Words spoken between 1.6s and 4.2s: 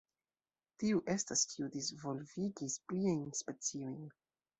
disvolvigis pliajn speciojn.